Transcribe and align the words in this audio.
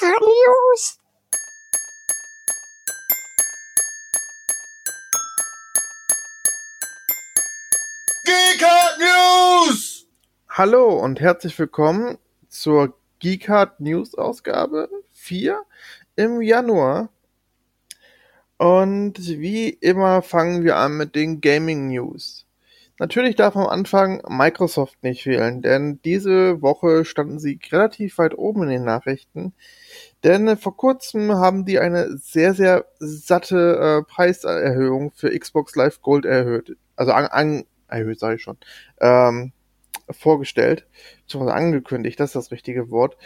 News. 0.00 0.98
Geeker 8.24 8.96
News! 8.98 10.06
Hallo 10.48 10.98
und 10.98 11.20
herzlich 11.20 11.58
willkommen 11.58 12.16
zur 12.48 12.94
Geekhard 13.18 13.80
News 13.80 14.14
Ausgabe 14.14 14.88
4 15.12 15.62
im 16.16 16.40
Januar. 16.40 17.10
Und 18.56 19.18
wie 19.18 19.68
immer 19.68 20.22
fangen 20.22 20.64
wir 20.64 20.76
an 20.76 20.96
mit 20.96 21.14
den 21.14 21.42
Gaming 21.42 21.88
News. 21.88 22.46
Natürlich 23.02 23.34
darf 23.34 23.56
am 23.56 23.66
Anfang 23.66 24.22
Microsoft 24.28 25.02
nicht 25.02 25.24
fehlen, 25.24 25.60
denn 25.60 25.98
diese 26.04 26.62
Woche 26.62 27.04
standen 27.04 27.40
sie 27.40 27.58
relativ 27.72 28.16
weit 28.18 28.38
oben 28.38 28.62
in 28.62 28.68
den 28.68 28.84
Nachrichten. 28.84 29.54
Denn 30.22 30.56
vor 30.56 30.76
kurzem 30.76 31.32
haben 31.32 31.64
die 31.64 31.80
eine 31.80 32.16
sehr, 32.18 32.54
sehr 32.54 32.84
satte 33.00 34.04
äh, 34.06 34.08
Preiserhöhung 34.08 35.10
für 35.10 35.36
Xbox 35.36 35.74
Live 35.74 36.00
Gold 36.00 36.24
erhöht. 36.24 36.76
Also 36.94 37.10
an, 37.10 37.26
an 37.26 37.64
erhöht, 37.88 38.20
sage 38.20 38.36
ich 38.36 38.42
schon. 38.42 38.58
Ähm, 39.00 39.50
vorgestellt, 40.08 40.86
beziehungsweise 41.22 41.56
angekündigt, 41.56 42.20
das 42.20 42.30
ist 42.30 42.36
das 42.36 42.50
richtige 42.52 42.92
Wort. 42.92 43.16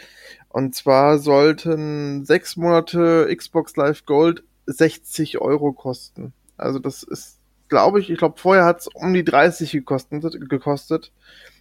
Und 0.49 0.73
zwar 0.73 1.19
sollten 1.19 2.25
sechs 2.25 2.57
Monate 2.57 3.31
Xbox 3.31 3.75
Live 3.75 4.07
Gold 4.07 4.43
60 4.65 5.39
Euro 5.39 5.71
kosten. 5.71 6.33
Also 6.57 6.79
das 6.79 7.03
ist, 7.03 7.36
glaube 7.69 7.99
ich, 7.99 8.09
ich 8.09 8.17
glaube 8.17 8.39
vorher 8.39 8.65
hat 8.65 8.81
es 8.81 8.87
um 8.87 9.13
die 9.13 9.23
30 9.23 9.71
gekostet. 9.71 10.49
gekostet. 10.49 11.11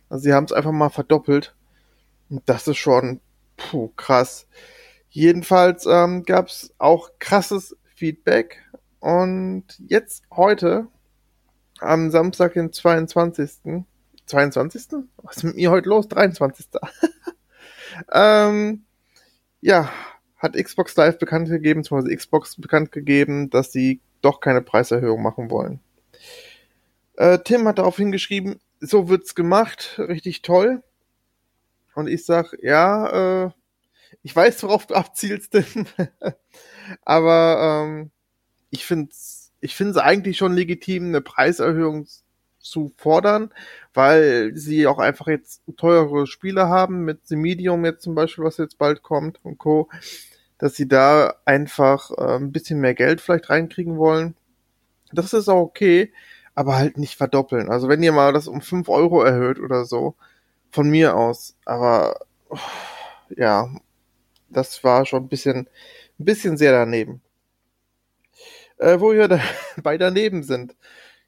Also 0.09 0.25
sie 0.25 0.33
haben 0.33 0.45
es 0.45 0.53
einfach 0.53 0.73
mal 0.73 0.91
verdoppelt. 0.91 1.55
Und 2.29 2.43
das 2.47 2.67
ist 2.69 2.79
schon 2.79 3.21
puh, 3.57 3.89
krass. 3.97 4.47
Jedenfalls 5.09 5.87
ähm, 5.87 6.25
gab 6.25 6.49
es 6.49 6.75
auch 6.79 7.11
krasses 7.19 7.77
Feedback. 7.95 8.63
Und 9.01 9.65
jetzt 9.87 10.25
heute, 10.31 10.89
am 11.81 12.11
Samstag, 12.11 12.55
den 12.55 12.73
22. 12.73 13.85
22. 14.27 15.05
Was 15.23 15.37
ist 15.39 15.45
mit 15.45 15.57
mir 15.57 15.71
heute 15.71 15.89
los? 15.89 16.09
23. 16.09 16.67
ähm, 18.13 18.85
ja, 19.61 19.91
hat 20.37 20.55
Xbox 20.55 20.97
Live 20.97 21.19
bekannt 21.19 21.49
gegeben, 21.49 21.83
beziehungsweise 21.83 22.15
Xbox 22.15 22.57
bekannt 22.57 22.93
gegeben, 22.93 23.51
dass 23.51 23.73
sie 23.73 24.01
doch 24.23 24.41
keine 24.41 24.63
Preiserhöhung 24.63 25.23
machen 25.23 25.51
wollen. 25.51 25.81
Äh, 27.17 27.39
Tim 27.45 27.67
hat 27.67 27.79
darauf 27.79 27.97
hingeschrieben, 27.97 28.61
so 28.81 29.09
wird's 29.09 29.35
gemacht, 29.35 29.99
richtig 29.99 30.43
toll. 30.43 30.83
Und 31.95 32.09
ich 32.09 32.25
sag, 32.25 32.55
ja, 32.63 33.47
äh, 33.47 33.51
ich 34.23 34.35
weiß, 34.35 34.63
worauf 34.65 34.87
du 34.87 34.95
abzielst, 34.95 35.53
Tim. 35.53 35.87
Aber 37.05 37.85
ähm, 37.87 38.11
ich 38.71 38.85
finde 38.85 39.11
ich 39.61 39.75
finde 39.75 39.93
es 39.93 39.97
eigentlich 39.97 40.37
schon 40.37 40.55
legitim, 40.55 41.07
eine 41.07 41.21
Preiserhöhung 41.21 42.07
zu 42.59 42.93
fordern, 42.97 43.51
weil 43.95 44.53
sie 44.55 44.87
auch 44.87 44.99
einfach 44.99 45.29
jetzt 45.29 45.63
teure 45.77 46.27
Spiele 46.27 46.69
haben, 46.69 47.05
mit 47.05 47.27
The 47.27 47.37
Medium 47.37 47.85
jetzt 47.85 48.03
zum 48.03 48.15
Beispiel, 48.15 48.45
was 48.45 48.59
jetzt 48.59 48.79
bald 48.79 49.03
kommt 49.03 49.41
und 49.45 49.59
Co., 49.59 49.89
dass 50.59 50.75
sie 50.75 50.89
da 50.89 51.35
einfach 51.45 52.11
äh, 52.13 52.37
ein 52.37 52.53
bisschen 52.53 52.81
mehr 52.81 52.95
Geld 52.95 53.21
vielleicht 53.21 53.51
reinkriegen 53.51 53.99
wollen. 53.99 54.35
Das 55.13 55.33
ist 55.33 55.49
auch 55.49 55.61
okay, 55.61 56.13
aber 56.57 56.77
halt 56.77 56.99
nicht 56.99 57.17
verdoppeln. 57.17 57.71
Also 57.71 57.89
wenn 57.89 58.03
ihr 58.03 58.13
mal 58.13 58.33
das 58.33 58.49
um 58.49 58.61
fünf 58.61 58.89
Euro 58.89 59.23
erhöht 59.23 59.61
oder 59.61 59.85
so, 59.85 60.17
von 60.71 60.91
mir 60.91 61.17
aus. 61.17 61.55
Aber 61.65 62.21
oh, 62.49 62.59
ja, 63.37 63.71
das 64.49 64.83
war 64.83 65.07
schon 65.07 65.25
ein 65.25 65.29
bisschen, 65.29 65.69
ein 66.19 66.25
bisschen 66.25 66.57
sehr 66.57 66.73
daneben. 66.73 67.21
Äh, 68.79 69.01
wo 69.01 69.13
wir 69.13 69.29
da 69.29 69.41
bei 69.83 69.99
daneben 69.99 70.43
sind. 70.43 70.75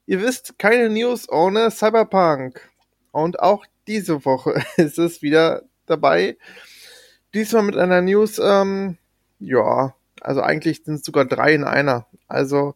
Ihr 0.07 0.21
wisst, 0.21 0.57
keine 0.57 0.89
News 0.89 1.29
ohne 1.29 1.71
Cyberpunk. 1.71 2.67
Und 3.11 3.39
auch 3.39 3.65
diese 3.87 4.25
Woche 4.25 4.63
ist 4.77 4.97
es 4.97 5.21
wieder 5.21 5.63
dabei. 5.85 6.37
Diesmal 7.35 7.63
mit 7.63 7.77
einer 7.77 8.01
News, 8.01 8.39
ähm, 8.43 8.97
ja, 9.39 9.93
also 10.21 10.41
eigentlich 10.41 10.83
sind 10.83 10.95
es 10.95 11.05
sogar 11.05 11.25
drei 11.25 11.53
in 11.53 11.63
einer. 11.63 12.07
Also 12.27 12.73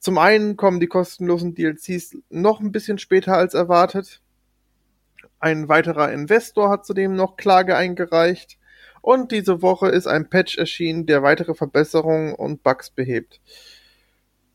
zum 0.00 0.16
einen 0.16 0.56
kommen 0.56 0.80
die 0.80 0.86
kostenlosen 0.86 1.54
DLCs 1.54 2.16
noch 2.30 2.60
ein 2.60 2.72
bisschen 2.72 2.96
später 2.98 3.34
als 3.34 3.52
erwartet. 3.52 4.22
Ein 5.38 5.68
weiterer 5.68 6.10
Investor 6.10 6.70
hat 6.70 6.86
zudem 6.86 7.14
noch 7.14 7.36
Klage 7.36 7.76
eingereicht. 7.76 8.58
Und 9.02 9.30
diese 9.30 9.60
Woche 9.60 9.88
ist 9.88 10.06
ein 10.06 10.30
Patch 10.30 10.56
erschienen, 10.56 11.04
der 11.04 11.22
weitere 11.22 11.54
Verbesserungen 11.54 12.34
und 12.34 12.62
Bugs 12.62 12.90
behebt. 12.90 13.42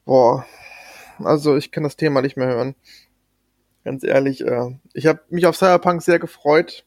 Boah, 0.03 0.45
also 1.19 1.55
ich 1.55 1.71
kann 1.71 1.83
das 1.83 1.95
Thema 1.95 2.23
nicht 2.23 2.37
mehr 2.37 2.47
hören. 2.47 2.75
Ganz 3.83 4.03
ehrlich, 4.03 4.41
äh, 4.41 4.71
ich 4.93 5.05
habe 5.05 5.21
mich 5.29 5.45
auf 5.45 5.55
Cyberpunk 5.55 6.01
sehr 6.01 6.17
gefreut. 6.17 6.85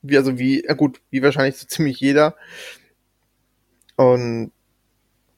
Wie, 0.00 0.16
also 0.16 0.38
wie, 0.38 0.64
ja 0.64 0.72
gut, 0.72 1.02
wie 1.10 1.22
wahrscheinlich 1.22 1.56
so 1.58 1.66
ziemlich 1.68 2.00
jeder. 2.00 2.36
Und 3.96 4.50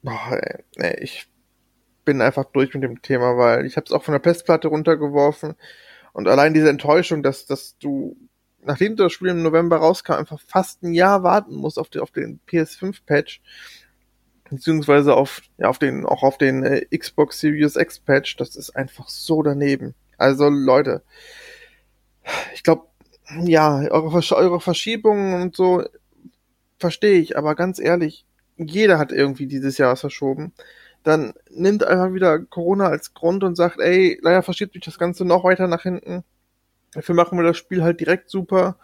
boah, 0.03 0.39
ey, 0.77 1.03
ich 1.03 1.27
bin 2.07 2.21
einfach 2.21 2.45
durch 2.45 2.73
mit 2.73 2.83
dem 2.83 3.01
Thema, 3.01 3.37
weil 3.37 3.65
ich 3.65 3.75
habe 3.75 3.85
es 3.85 3.91
auch 3.91 4.01
von 4.01 4.13
der 4.13 4.21
Festplatte 4.21 4.69
runtergeworfen. 4.69 5.55
Und 6.13 6.29
allein 6.29 6.53
diese 6.53 6.69
Enttäuschung, 6.69 7.21
dass, 7.21 7.45
dass 7.45 7.77
du, 7.79 8.15
nachdem 8.63 8.95
das 8.95 9.11
Spiel 9.11 9.27
im 9.27 9.43
November 9.43 9.75
rauskam, 9.75 10.13
einfach 10.13 10.39
fast 10.39 10.83
ein 10.83 10.93
Jahr 10.93 11.21
warten 11.23 11.53
musst 11.53 11.77
auf, 11.77 11.89
die, 11.89 11.99
auf 11.99 12.11
den 12.11 12.39
PS5-Patch 12.47 13.41
beziehungsweise 14.49 15.15
auf, 15.15 15.41
ja, 15.57 15.67
auf 15.67 15.79
den, 15.79 16.05
auch 16.05 16.23
auf 16.23 16.37
den 16.37 16.63
äh, 16.63 16.85
Xbox 16.97 17.41
Series 17.41 17.75
X 17.75 17.99
Patch, 17.99 18.37
das 18.37 18.55
ist 18.55 18.69
einfach 18.77 19.09
so 19.09 19.43
daneben. 19.43 19.93
Also 20.17 20.47
Leute, 20.47 21.03
ich 22.53 22.63
glaube, 22.63 22.87
ja, 23.43 23.79
eure, 23.91 24.11
Versch 24.11 24.31
eure 24.31 24.61
Verschiebungen 24.61 25.41
und 25.41 25.57
so 25.57 25.83
verstehe 26.79 27.19
ich, 27.19 27.37
aber 27.37 27.55
ganz 27.55 27.79
ehrlich, 27.79 28.25
jeder 28.55 28.97
hat 28.97 29.11
irgendwie 29.11 29.47
dieses 29.47 29.77
Jahr 29.77 29.91
was 29.91 29.99
verschoben. 29.99 30.53
Dann 31.07 31.33
nimmt 31.49 31.83
einfach 31.83 32.13
wieder 32.13 32.39
Corona 32.39 32.87
als 32.87 33.13
Grund 33.13 33.43
und 33.43 33.55
sagt, 33.55 33.79
ey, 33.79 34.19
leider 34.21 34.43
verschiebt 34.43 34.73
sich 34.73 34.83
das 34.83 34.99
Ganze 34.99 35.25
noch 35.25 35.43
weiter 35.43 35.67
nach 35.67 35.83
hinten. 35.83 36.23
Dafür 36.93 37.15
machen 37.15 37.37
wir 37.37 37.43
das 37.43 37.57
Spiel 37.57 37.83
halt 37.83 37.99
direkt 37.99 38.29
super 38.29 38.77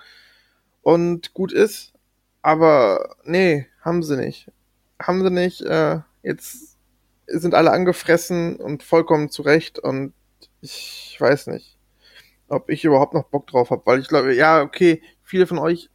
und 0.82 1.34
gut 1.34 1.52
ist. 1.52 1.94
Aber 2.42 3.16
nee, 3.24 3.68
haben 3.82 4.04
sie 4.04 4.18
nicht 4.18 4.50
haben 5.08 5.24
sie 5.24 5.30
nicht. 5.30 5.62
Äh, 5.62 6.00
jetzt 6.24 6.78
sind 7.28 7.54
alle 7.54 7.72
angefressen 7.72 8.58
und 8.58 8.84
vollkommen 8.84 9.30
zurecht 9.30 9.80
und 9.80 10.14
ich 10.62 11.18
weiß 11.20 11.48
nicht, 11.48 11.78
ob 12.48 12.70
ich 12.70 12.86
überhaupt 12.86 13.14
noch 13.14 13.26
Bock 13.26 13.48
drauf 13.48 13.70
habe, 13.70 13.84
weil 13.86 14.00
ich 14.00 14.08
glaube, 14.08 14.34
ja, 14.36 14.62
okay, 14.62 15.02
viele 15.24 15.48
von 15.48 15.60
euch 15.60 15.90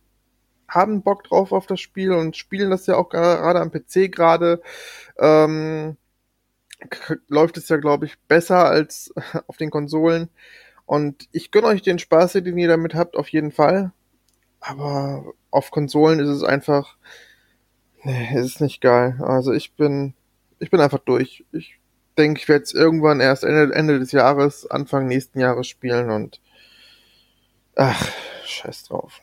haben 0.68 1.02
Bock 1.02 1.24
drauf 1.24 1.52
auf 1.52 1.66
das 1.66 1.80
Spiel 1.80 2.12
und 2.12 2.36
spielen 2.36 2.70
das 2.70 2.86
ja 2.86 2.96
auch 2.96 3.08
gerade 3.08 3.60
am 3.60 3.70
PC 3.70 4.12
gerade. 4.12 4.60
Ähm, 5.18 5.96
läuft 7.28 7.56
es 7.56 7.68
ja, 7.68 7.76
glaube 7.76 8.06
ich, 8.06 8.18
besser 8.28 8.66
als 8.66 9.12
auf 9.46 9.56
den 9.56 9.70
Konsolen. 9.70 10.28
Und 10.86 11.28
ich 11.32 11.50
gönne 11.50 11.66
euch 11.68 11.82
den 11.82 11.98
Spaß, 11.98 12.32
den 12.32 12.58
ihr 12.58 12.68
damit 12.68 12.94
habt, 12.94 13.16
auf 13.16 13.28
jeden 13.28 13.52
Fall. 13.52 13.92
Aber 14.60 15.32
auf 15.50 15.70
Konsolen 15.70 16.18
ist 16.20 16.28
es 16.28 16.42
einfach, 16.42 16.96
Nee, 18.04 18.28
es 18.34 18.46
ist 18.46 18.60
nicht 18.60 18.80
geil. 18.80 19.16
Also 19.20 19.52
ich 19.52 19.74
bin, 19.74 20.14
ich 20.60 20.70
bin 20.70 20.80
einfach 20.80 21.00
durch. 21.00 21.44
Ich 21.52 21.78
denke, 22.16 22.40
ich 22.40 22.48
werde 22.48 22.64
es 22.64 22.74
irgendwann 22.74 23.20
erst 23.20 23.44
Ende, 23.44 23.74
Ende 23.74 23.98
des 23.98 24.12
Jahres, 24.12 24.66
Anfang 24.70 25.06
nächsten 25.06 25.40
Jahres 25.40 25.66
spielen 25.66 26.10
und 26.10 26.40
ach, 27.76 28.08
scheiß 28.44 28.84
drauf. 28.84 29.20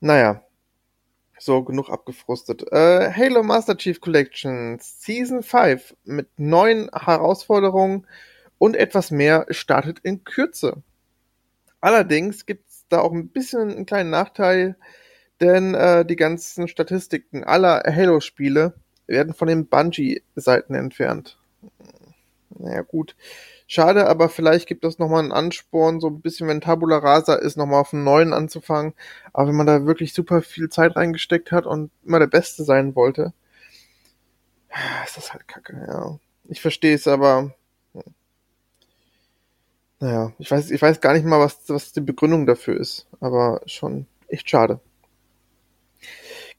Naja, 0.00 0.42
so 1.44 1.62
genug 1.62 1.90
abgefrustet. 1.90 2.64
Äh, 2.72 3.12
Halo 3.12 3.42
Master 3.42 3.76
Chief 3.76 4.00
Collection 4.00 4.78
Season 4.80 5.42
5 5.42 5.94
mit 6.04 6.28
neuen 6.38 6.90
Herausforderungen 6.92 8.06
und 8.58 8.76
etwas 8.76 9.10
mehr 9.10 9.46
startet 9.50 9.98
in 10.00 10.24
Kürze. 10.24 10.82
Allerdings 11.80 12.46
gibt's 12.46 12.86
da 12.88 13.00
auch 13.00 13.12
ein 13.12 13.28
bisschen 13.28 13.70
einen 13.70 13.86
kleinen 13.86 14.10
Nachteil 14.10 14.76
denn 15.40 15.74
äh, 15.74 16.04
die 16.04 16.16
ganzen 16.16 16.68
Statistiken 16.68 17.44
aller 17.44 17.82
Halo-Spiele 17.84 18.74
werden 19.06 19.34
von 19.34 19.48
den 19.48 19.66
Bungie-Seiten 19.66 20.74
entfernt. 20.74 21.38
Naja, 22.50 22.82
gut. 22.82 23.16
Schade, 23.66 24.06
aber 24.08 24.28
vielleicht 24.28 24.66
gibt 24.68 24.84
es 24.84 24.98
nochmal 24.98 25.20
einen 25.22 25.32
Ansporn, 25.32 26.00
so 26.00 26.08
ein 26.08 26.20
bisschen, 26.20 26.48
wenn 26.48 26.60
Tabula 26.60 26.98
Rasa 26.98 27.34
ist, 27.34 27.56
nochmal 27.56 27.80
auf 27.80 27.94
einen 27.94 28.04
neuen 28.04 28.32
anzufangen. 28.34 28.92
Aber 29.32 29.48
wenn 29.48 29.56
man 29.56 29.66
da 29.66 29.86
wirklich 29.86 30.12
super 30.12 30.42
viel 30.42 30.68
Zeit 30.68 30.96
reingesteckt 30.96 31.50
hat 31.50 31.66
und 31.66 31.90
immer 32.04 32.18
der 32.18 32.26
Beste 32.26 32.64
sein 32.64 32.94
wollte, 32.94 33.32
ist 35.04 35.16
das 35.16 35.32
halt 35.32 35.48
kacke, 35.48 35.84
ja. 35.88 36.18
Ich 36.48 36.60
verstehe 36.60 36.94
es, 36.94 37.06
aber. 37.08 37.54
Hm. 37.94 38.02
Naja, 40.00 40.32
ich 40.38 40.50
weiß, 40.50 40.70
ich 40.70 40.82
weiß 40.82 41.00
gar 41.00 41.14
nicht 41.14 41.24
mal, 41.24 41.40
was, 41.40 41.58
was 41.68 41.92
die 41.92 42.00
Begründung 42.00 42.46
dafür 42.46 42.78
ist. 42.78 43.06
Aber 43.20 43.62
schon 43.66 44.06
echt 44.28 44.50
schade. 44.50 44.80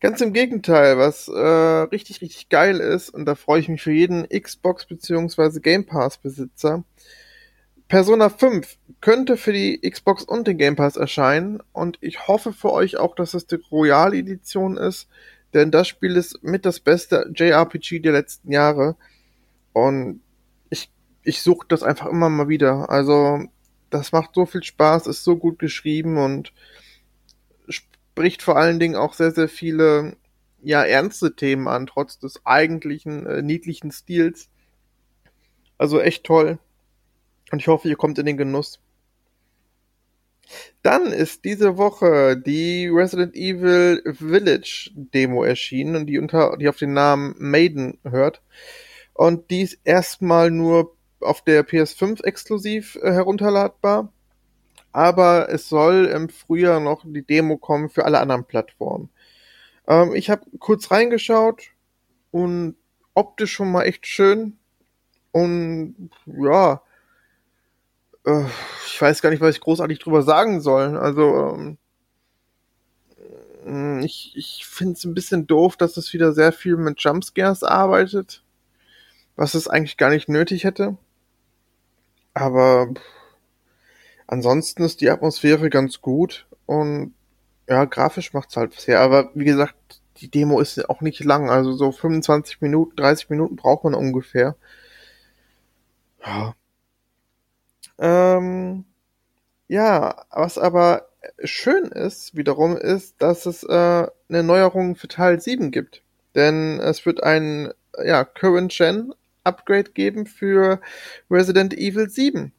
Ganz 0.02 0.22
im 0.22 0.34
Gegenteil, 0.34 0.98
was 0.98 1.28
äh, 1.28 1.40
richtig, 1.40 2.22
richtig 2.22 2.50
geil 2.50 2.80
ist, 2.80 3.10
und 3.10 3.26
da 3.26 3.36
freue 3.36 3.60
ich 3.60 3.70
mich 3.70 3.82
für 3.82 3.94
jeden 3.94 4.28
Xbox 4.28 4.86
bzw. 4.86 5.60
Game 5.60 5.86
Pass 5.86 6.18
Besitzer. 6.18 6.84
Persona 7.88 8.30
5 8.30 8.78
könnte 9.00 9.38
für 9.38 9.54
die 9.54 9.80
Xbox 9.80 10.24
und 10.24 10.48
den 10.48 10.58
Game 10.58 10.76
Pass 10.76 10.98
erscheinen 10.98 11.62
und 11.72 11.98
ich 12.02 12.28
hoffe 12.28 12.52
für 12.52 12.74
euch 12.74 12.98
auch, 12.98 13.16
dass 13.16 13.36
es 13.36 13.46
die 13.46 13.60
Royal 13.72 14.14
Edition 14.14 14.76
ist, 14.76 15.08
denn 15.54 15.72
das 15.72 15.88
Spiel 15.88 16.16
ist 16.16 16.44
mit 16.44 16.66
das 16.66 16.80
beste 16.80 17.32
JRPG 17.34 18.00
der 18.00 18.14
letzten 18.14 18.52
Jahre 18.52 18.96
und 19.72 20.22
ich, 20.70 20.90
ich 21.24 21.42
suche 21.42 21.68
das 21.70 21.84
einfach 21.84 22.08
immer 22.08 22.30
mal 22.30 22.50
wieder. 22.50 22.90
Also 22.90 23.44
das 23.92 24.12
macht 24.12 24.32
so 24.34 24.46
viel 24.48 24.64
Spaß, 24.64 25.06
ist 25.06 25.24
so 25.24 25.38
gut 25.38 25.60
geschrieben 25.60 26.18
und 26.18 26.54
spricht 28.16 28.42
vor 28.42 28.56
allen 28.56 28.80
Dingen 28.80 28.96
auch 28.96 29.14
sehr, 29.14 29.32
sehr 29.32 29.50
viele, 29.50 30.16
ja, 30.64 30.86
ernste 30.86 31.36
Themen 31.36 31.68
an, 31.68 31.86
trotz 31.86 32.18
des 32.18 32.46
eigentlichen 32.46 33.26
äh, 33.26 33.42
niedlichen 33.42 33.92
Stils. 33.92 34.48
Also 35.78 36.00
echt 36.00 36.24
toll. 36.24 36.58
Und 37.52 37.60
ich 37.60 37.68
hoffe, 37.68 37.90
ihr 37.90 37.98
kommt 37.98 38.18
in 38.18 38.26
den 38.26 38.38
Genuss. 38.38 38.80
Dann 40.82 41.08
ist 41.08 41.44
diese 41.44 41.76
Woche 41.76 42.38
die 42.38 42.88
Resident 42.88 43.36
Evil 43.36 44.02
Village 44.06 44.92
Demo 44.96 45.44
erschienen 45.44 45.98
und 45.98 46.06
die 46.06 46.18
unter, 46.18 46.56
die 46.56 46.70
auf 46.70 46.78
den 46.78 46.94
Namen 46.94 47.36
Maiden 47.38 48.00
hört. 48.06 48.42
Und 49.14 49.52
die 49.52 49.64
ist 49.64 49.80
erstmal 49.84 50.52
nur 50.52 50.96
auf 51.20 51.42
der 51.42 51.68
PS5 51.68 52.24
exklusiv 52.24 52.96
äh, 53.02 53.12
herunterladbar 53.12 54.14
aber 54.96 55.50
es 55.50 55.68
soll 55.68 56.06
im 56.06 56.30
Frühjahr 56.30 56.80
noch 56.80 57.04
die 57.06 57.22
Demo 57.22 57.58
kommen 57.58 57.90
für 57.90 58.06
alle 58.06 58.22
anderen 58.22 58.46
Plattformen. 58.46 59.10
Ähm, 59.88 60.16
ich 60.16 60.30
habe 60.30 60.46
kurz 60.58 60.90
reingeschaut 60.90 61.64
und 62.32 62.78
optisch 63.14 63.52
schon 63.52 63.74
mal 63.74 63.84
echt 63.84 64.08
schön 64.08 64.58
und 65.34 66.12
ja, 66.26 66.82
äh, 68.26 68.46
ich 68.88 69.02
weiß 69.02 69.22
gar 69.22 69.32
nicht, 69.32 69.42
was 69.42 69.56
ich 69.56 69.62
großartig 69.62 70.00
drüber 70.00 70.22
sagen 70.22 70.62
soll. 70.62 70.96
Also 70.96 71.76
ähm, 73.66 74.00
ich, 74.00 74.32
ich 74.38 74.66
finde 74.66 74.94
es 74.94 75.04
ein 75.04 75.14
bisschen 75.14 75.46
doof, 75.46 75.76
dass 75.76 75.98
es 75.98 76.14
wieder 76.14 76.32
sehr 76.32 76.54
viel 76.54 76.78
mit 76.78 77.02
Jumpscares 77.02 77.64
arbeitet, 77.64 78.46
was 79.36 79.56
es 79.56 79.68
eigentlich 79.68 79.98
gar 79.98 80.10
nicht 80.10 80.30
nötig 80.30 80.64
hätte. 80.64 80.98
Aber 82.34 82.94
Ansonsten 84.28 84.84
ist 84.84 85.02
die 85.02 85.10
Atmosphäre 85.10 85.70
ganz 85.70 86.02
gut 86.02 86.48
und 86.66 87.14
ja, 87.68 87.86
grafisch 87.86 88.34
macht's 88.34 88.58
halt 88.58 88.74
sehr. 88.74 89.02
Aber 89.02 89.32
wie 89.34 89.46
gesagt, 89.46 89.76
die 90.18 90.30
Demo 90.30 90.60
ist 90.60 90.90
auch 90.90 91.02
nicht 91.02 91.24
lang. 91.24 91.50
Also 91.50 91.74
so 91.74 91.92
25 91.92 92.62
Minuten, 92.62 92.96
30 92.96 93.30
Minuten 93.30 93.56
braucht 93.56 93.84
man 93.84 93.94
ungefähr. 93.94 94.56
Ja. 96.26 96.56
Ähm, 97.98 98.86
ja, 99.68 100.26
was 100.32 100.58
aber 100.58 101.08
schön 101.44 101.86
ist, 101.86 102.36
wiederum, 102.36 102.78
ist, 102.78 103.16
dass 103.22 103.46
es 103.46 103.64
äh, 103.64 104.08
eine 104.30 104.44
Neuerung 104.44 104.96
für 104.96 105.08
Teil 105.08 105.40
7 105.40 105.72
gibt. 105.72 106.02
Denn 106.36 106.80
es 106.80 107.06
wird 107.06 107.24
ein 107.24 107.72
ja, 108.04 108.26
Current 108.26 108.74
Gen 108.74 109.14
Upgrade 109.44 109.92
geben 109.92 110.26
für 110.26 110.82
Resident 111.30 111.74
Evil 111.74 112.10
7. 112.10 112.52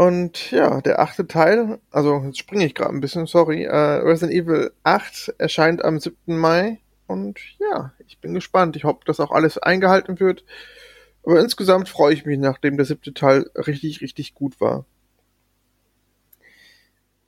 Und 0.00 0.50
ja, 0.50 0.80
der 0.80 0.98
achte 1.00 1.26
Teil, 1.26 1.78
also 1.90 2.22
jetzt 2.24 2.38
springe 2.38 2.64
ich 2.64 2.74
gerade 2.74 2.94
ein 2.94 3.02
bisschen, 3.02 3.26
sorry. 3.26 3.64
Äh, 3.64 3.76
Resident 3.76 4.32
Evil 4.32 4.72
8 4.82 5.34
erscheint 5.36 5.84
am 5.84 6.00
7. 6.00 6.38
Mai. 6.38 6.80
Und 7.06 7.38
ja, 7.58 7.92
ich 8.06 8.18
bin 8.18 8.32
gespannt. 8.32 8.76
Ich 8.76 8.84
hoffe, 8.84 9.00
dass 9.04 9.20
auch 9.20 9.30
alles 9.30 9.58
eingehalten 9.58 10.18
wird. 10.18 10.42
Aber 11.22 11.38
insgesamt 11.38 11.90
freue 11.90 12.14
ich 12.14 12.24
mich, 12.24 12.38
nachdem 12.38 12.78
der 12.78 12.86
siebte 12.86 13.12
Teil 13.12 13.50
richtig, 13.54 14.00
richtig 14.00 14.32
gut 14.32 14.58
war. 14.58 14.86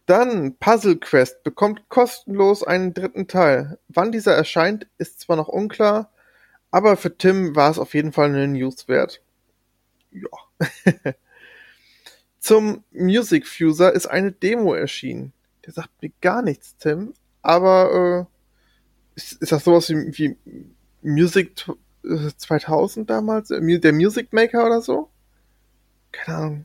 Dann 0.06 0.56
Puzzle 0.56 0.96
Quest 0.96 1.42
bekommt 1.42 1.90
kostenlos 1.90 2.64
einen 2.64 2.94
dritten 2.94 3.28
Teil. 3.28 3.78
Wann 3.88 4.12
dieser 4.12 4.34
erscheint, 4.34 4.86
ist 4.96 5.20
zwar 5.20 5.36
noch 5.36 5.48
unklar, 5.48 6.10
aber 6.70 6.96
für 6.96 7.18
Tim 7.18 7.54
war 7.54 7.70
es 7.70 7.78
auf 7.78 7.92
jeden 7.92 8.12
Fall 8.12 8.30
eine 8.30 8.48
News 8.48 8.88
wert. 8.88 9.20
Ja. 10.10 10.30
Zum 12.42 12.82
Music 12.90 13.46
Fuser 13.46 13.92
ist 13.92 14.08
eine 14.08 14.32
Demo 14.32 14.74
erschienen. 14.74 15.32
Der 15.64 15.72
sagt 15.72 15.90
mir 16.02 16.10
gar 16.20 16.42
nichts, 16.42 16.76
Tim. 16.76 17.14
Aber 17.40 18.26
äh, 18.26 19.14
ist, 19.14 19.40
ist 19.40 19.52
das 19.52 19.62
sowas 19.62 19.88
wie, 19.88 20.18
wie 20.18 20.36
Music 21.02 21.54
2000 22.36 23.08
damals? 23.08 23.52
Äh, 23.52 23.78
der 23.78 23.92
Music 23.92 24.32
Maker 24.32 24.66
oder 24.66 24.82
so? 24.82 25.08
Keine 26.10 26.36
Ahnung. 26.36 26.64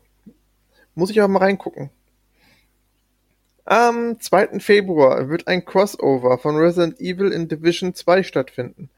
Muss 0.95 1.11
ich 1.11 1.21
aber 1.21 1.31
mal 1.31 1.43
reingucken. 1.43 1.91
Am 3.63 4.19
2. 4.19 4.59
Februar 4.59 5.29
wird 5.29 5.47
ein 5.47 5.63
Crossover 5.63 6.39
von 6.39 6.55
Resident 6.55 6.99
Evil 6.99 7.31
in 7.31 7.49
Division 7.49 7.93
2 7.93 8.23
stattfinden. 8.23 8.89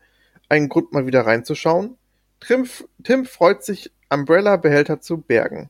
Ein 0.48 0.70
Grund 0.70 0.94
mal 0.94 1.06
wieder 1.06 1.26
reinzuschauen. 1.26 1.98
Tim, 2.40 2.70
Tim 3.04 3.26
freut 3.26 3.66
sich, 3.66 3.92
Umbrella-Behälter 4.10 5.02
zu 5.02 5.18
bergen. 5.18 5.70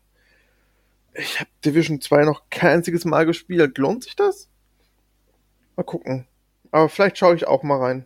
Ich 1.14 1.40
habe 1.40 1.50
Division 1.66 2.02
2 2.02 2.24
noch 2.24 2.44
kein 2.50 2.78
einziges 2.78 3.06
Mal 3.06 3.26
gespielt. 3.26 3.78
Lohnt 3.78 4.04
sich 4.04 4.16
das? 4.16 4.50
Mal 5.76 5.84
gucken. 5.84 6.28
Aber 6.72 6.90
vielleicht 6.90 7.18
schaue 7.18 7.36
ich 7.36 7.48
auch 7.48 7.64
mal 7.64 7.80
rein. 7.80 8.06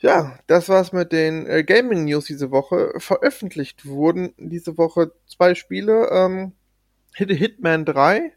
Ja, 0.00 0.38
das 0.46 0.68
war's 0.68 0.92
mit 0.92 1.10
den 1.10 1.46
äh, 1.46 1.64
Gaming 1.64 2.04
News 2.04 2.26
diese 2.26 2.50
Woche. 2.50 2.92
Veröffentlicht 2.98 3.86
wurden 3.86 4.32
diese 4.36 4.78
Woche 4.78 5.12
zwei 5.26 5.54
Spiele. 5.54 6.08
Ähm, 6.12 6.52
Hit 7.14 7.30
Hitman 7.30 7.84
3. 7.84 8.32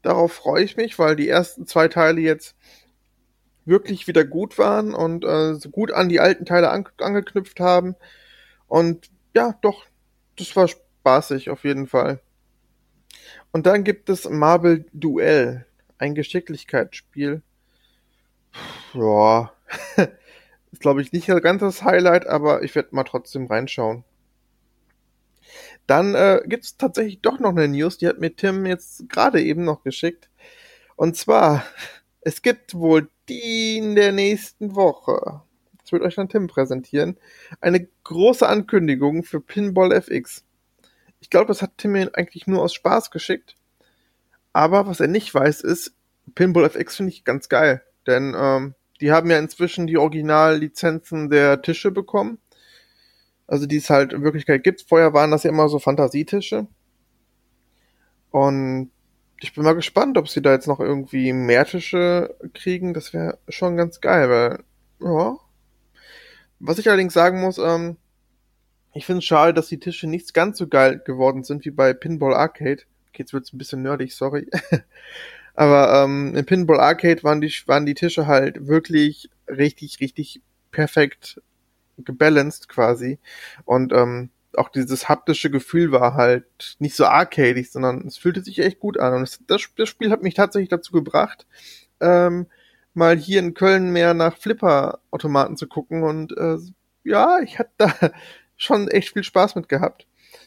Darauf 0.00 0.32
freue 0.32 0.64
ich 0.64 0.76
mich, 0.76 0.98
weil 0.98 1.14
die 1.14 1.28
ersten 1.28 1.66
zwei 1.66 1.88
Teile 1.88 2.20
jetzt 2.20 2.56
wirklich 3.64 4.06
wieder 4.06 4.24
gut 4.24 4.58
waren 4.58 4.94
und 4.94 5.24
äh, 5.24 5.54
so 5.54 5.70
gut 5.70 5.92
an 5.92 6.08
die 6.08 6.20
alten 6.20 6.46
Teile 6.46 6.70
an 6.70 6.86
angeknüpft 6.98 7.60
haben. 7.60 7.94
Und 8.66 9.10
ja, 9.34 9.58
doch, 9.62 9.84
das 10.36 10.56
war 10.56 10.68
spaßig 11.02 11.50
auf 11.50 11.64
jeden 11.64 11.88
Fall. 11.88 12.20
Und 13.50 13.66
dann 13.66 13.82
gibt 13.82 14.08
es 14.08 14.28
Marble 14.28 14.84
Duell, 14.92 15.66
ein 15.98 16.14
Geschicklichkeitsspiel. 16.14 17.42
Ja, 18.94 19.52
ist 20.70 20.80
glaube 20.80 21.02
ich 21.02 21.12
nicht 21.12 21.26
ganz 21.26 21.60
das 21.60 21.82
Highlight, 21.82 22.26
aber 22.26 22.62
ich 22.62 22.74
werde 22.74 22.94
mal 22.94 23.04
trotzdem 23.04 23.46
reinschauen. 23.46 24.04
Dann 25.88 26.14
äh, 26.14 26.40
gibt 26.46 26.64
es 26.64 26.76
tatsächlich 26.76 27.20
doch 27.20 27.40
noch 27.40 27.50
eine 27.50 27.66
News, 27.66 27.98
die 27.98 28.06
hat 28.06 28.20
mir 28.20 28.34
Tim 28.34 28.64
jetzt 28.64 29.08
gerade 29.08 29.42
eben 29.42 29.64
noch 29.64 29.82
geschickt. 29.82 30.30
Und 30.94 31.16
zwar, 31.16 31.64
es 32.20 32.42
gibt 32.42 32.74
wohl 32.74 33.10
die 33.28 33.78
in 33.78 33.96
der 33.96 34.12
nächsten 34.12 34.76
Woche, 34.76 35.42
das 35.80 35.90
wird 35.90 36.02
euch 36.02 36.14
dann 36.14 36.28
Tim 36.28 36.46
präsentieren, 36.46 37.18
eine 37.60 37.88
große 38.04 38.48
Ankündigung 38.48 39.24
für 39.24 39.40
Pinball 39.40 39.92
FX. 39.92 40.44
Ich 41.22 41.30
glaube, 41.30 41.46
das 41.46 41.62
hat 41.62 41.78
Tim 41.78 41.92
mir 41.92 42.10
eigentlich 42.14 42.48
nur 42.48 42.60
aus 42.62 42.74
Spaß 42.74 43.12
geschickt. 43.12 43.54
Aber 44.52 44.88
was 44.88 44.98
er 44.98 45.06
nicht 45.06 45.32
weiß, 45.32 45.60
ist, 45.60 45.94
Pinball 46.34 46.64
FX 46.64 46.96
finde 46.96 47.12
ich 47.12 47.24
ganz 47.24 47.48
geil. 47.48 47.80
Denn 48.08 48.34
ähm, 48.36 48.74
die 49.00 49.12
haben 49.12 49.30
ja 49.30 49.38
inzwischen 49.38 49.86
die 49.86 49.98
Originallizenzen 49.98 51.30
der 51.30 51.62
Tische 51.62 51.92
bekommen. 51.92 52.38
Also 53.46 53.66
die 53.66 53.76
es 53.76 53.88
halt 53.88 54.12
in 54.12 54.24
Wirklichkeit 54.24 54.64
gibt. 54.64 54.82
Vorher 54.82 55.12
waren 55.12 55.30
das 55.30 55.44
ja 55.44 55.50
immer 55.50 55.68
so 55.68 55.78
Fantasietische. 55.78 56.66
Und 58.32 58.90
ich 59.40 59.54
bin 59.54 59.62
mal 59.62 59.74
gespannt, 59.74 60.18
ob 60.18 60.28
sie 60.28 60.42
da 60.42 60.50
jetzt 60.50 60.66
noch 60.66 60.80
irgendwie 60.80 61.32
mehr 61.32 61.64
Tische 61.64 62.34
kriegen. 62.52 62.94
Das 62.94 63.12
wäre 63.12 63.38
schon 63.48 63.76
ganz 63.76 64.00
geil, 64.00 64.28
weil, 64.28 64.64
ja. 64.98 65.36
Was 66.58 66.78
ich 66.78 66.88
allerdings 66.88 67.14
sagen 67.14 67.40
muss, 67.40 67.58
ähm, 67.58 67.96
ich 68.94 69.06
finde 69.06 69.20
es 69.20 69.24
schade, 69.24 69.54
dass 69.54 69.68
die 69.68 69.78
Tische 69.78 70.06
nicht 70.06 70.34
ganz 70.34 70.58
so 70.58 70.68
geil 70.68 71.00
geworden 71.04 71.44
sind 71.44 71.64
wie 71.64 71.70
bei 71.70 71.92
Pinball 71.94 72.34
Arcade. 72.34 72.82
Okay, 73.08 73.22
jetzt 73.22 73.32
wird's 73.32 73.52
ein 73.52 73.58
bisschen 73.58 73.82
nerdig, 73.82 74.14
sorry. 74.14 74.48
Aber 75.54 76.04
ähm, 76.04 76.34
in 76.34 76.46
Pinball 76.46 76.80
Arcade 76.80 77.22
waren 77.22 77.40
die, 77.40 77.52
waren 77.66 77.86
die 77.86 77.94
Tische 77.94 78.26
halt 78.26 78.66
wirklich 78.66 79.28
richtig, 79.48 80.00
richtig 80.00 80.40
perfekt 80.70 81.40
gebalanced 81.98 82.68
quasi. 82.68 83.18
Und 83.64 83.92
ähm, 83.92 84.30
auch 84.56 84.68
dieses 84.68 85.08
haptische 85.08 85.50
Gefühl 85.50 85.92
war 85.92 86.14
halt 86.14 86.76
nicht 86.78 86.94
so 86.94 87.06
arcadig, 87.06 87.70
sondern 87.70 88.06
es 88.06 88.18
fühlte 88.18 88.42
sich 88.42 88.58
echt 88.58 88.80
gut 88.80 88.98
an. 88.98 89.14
Und 89.14 89.20
das, 89.22 89.40
das, 89.46 89.62
das 89.76 89.88
Spiel 89.88 90.10
hat 90.10 90.22
mich 90.22 90.34
tatsächlich 90.34 90.68
dazu 90.68 90.92
gebracht, 90.92 91.46
ähm, 92.00 92.46
mal 92.94 93.16
hier 93.16 93.40
in 93.40 93.54
Köln 93.54 93.90
mehr 93.92 94.14
nach 94.14 94.36
Flipper-Automaten 94.36 95.56
zu 95.56 95.66
gucken. 95.66 96.02
Und 96.02 96.36
äh, 96.36 96.58
ja, 97.04 97.40
ich 97.40 97.58
hatte 97.58 97.72
da 97.78 97.92
schon 98.62 98.88
echt 98.88 99.12
viel 99.12 99.24
Spaß 99.24 99.54
mit 99.54 99.68
gehabt. 99.68 100.06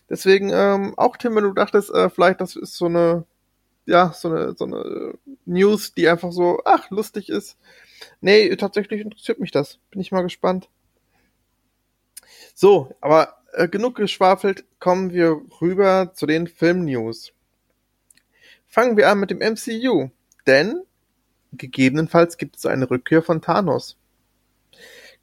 Deswegen, 0.10 0.52
ähm, 0.54 0.94
auch 0.98 1.18
Tim, 1.18 1.36
wenn 1.36 1.44
du 1.44 1.54
dachtest, 1.54 1.92
äh, 1.92 2.10
vielleicht 2.10 2.42
das 2.42 2.56
ist 2.56 2.76
so 2.76 2.86
eine 2.86 3.26
ja, 3.86 4.12
so 4.14 4.30
eine, 4.30 4.56
so 4.58 4.66
eine 4.66 5.14
News, 5.46 5.94
die 5.94 6.10
einfach 6.10 6.32
so, 6.32 6.62
ach, 6.66 6.90
lustig 6.90 7.30
ist. 7.30 7.58
Nee, 8.22 8.56
tatsächlich 8.56 9.02
interessiert 9.02 9.40
mich 9.40 9.52
das. 9.52 9.80
Bin 9.92 10.02
ich 10.02 10.12
mal 10.12 10.24
gespannt. 10.24 10.70
So, 12.54 12.96
aber 13.02 13.38
äh, 13.54 13.68
genug 13.68 13.96
geschwafelt, 13.96 14.66
kommen 14.80 15.12
wir 15.12 15.42
rüber 15.62 16.12
zu 16.14 16.26
den 16.26 16.48
Film-News. 16.48 17.34
Fangen 18.68 18.98
wir 18.98 19.10
an 19.10 19.20
mit 19.20 19.30
dem 19.30 19.40
MCU, 19.40 20.10
denn 20.48 20.82
gegebenenfalls 21.54 22.38
gibt 22.38 22.58
es 22.58 22.66
eine 22.66 22.90
Rückkehr 22.90 23.22
von 23.22 23.42
Thanos. 23.42 23.98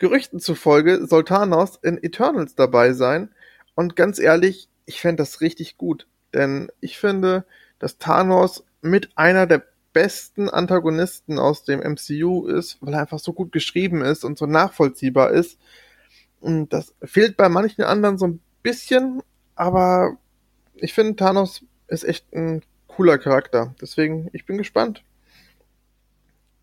Gerüchten 0.03 0.41
zufolge 0.41 1.07
soll 1.07 1.23
Thanos 1.23 1.79
in 1.81 1.97
Eternals 2.03 2.57
dabei 2.57 2.93
sein 2.93 3.31
und 3.77 3.95
ganz 3.95 4.19
ehrlich, 4.19 4.69
ich 4.85 5.01
fände 5.01 5.23
das 5.23 5.41
richtig 5.41 5.79
gut, 5.79 6.09
denn 6.35 6.73
ich 6.81 6.99
finde, 6.99 7.45
dass 7.79 7.99
Thanos 7.99 8.65
mit 8.81 9.17
einer 9.17 9.47
der 9.47 9.63
besten 9.93 10.51
Antagonisten 10.51 11.39
aus 11.39 11.63
dem 11.63 11.79
MCU 11.79 12.49
ist, 12.49 12.79
weil 12.81 12.95
er 12.95 13.03
einfach 13.03 13.21
so 13.21 13.33
gut 13.33 13.53
geschrieben 13.53 14.03
ist 14.03 14.25
und 14.25 14.37
so 14.37 14.47
nachvollziehbar 14.47 15.31
ist. 15.31 15.61
Und 16.41 16.73
das 16.73 16.93
fehlt 17.05 17.37
bei 17.37 17.49
manchen 17.49 17.85
anderen 17.85 18.19
so 18.19 18.27
ein 18.27 18.41
bisschen, 18.65 19.23
aber 19.55 20.17
ich 20.75 20.95
finde 20.95 21.15
Thanos 21.15 21.65
ist 21.87 22.03
echt 22.03 22.27
ein 22.35 22.65
cooler 22.89 23.19
Charakter. 23.19 23.73
Deswegen, 23.81 24.31
ich 24.33 24.47
bin 24.47 24.59
gespannt. 24.59 25.05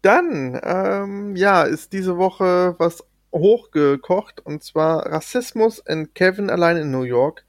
Dann, 0.02 0.60
ähm, 0.62 1.38
ja, 1.38 1.64
ist 1.64 1.94
diese 1.94 2.18
Woche 2.18 2.76
was 2.80 3.06
hochgekocht 3.32 4.46
und 4.46 4.64
zwar 4.64 5.06
Rassismus 5.06 5.80
in 5.80 6.14
Kevin 6.14 6.50
allein 6.50 6.78
in 6.78 6.92
New 6.92 7.04
York. 7.04 7.46